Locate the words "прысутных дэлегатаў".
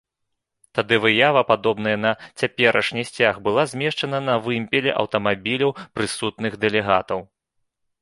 5.95-7.19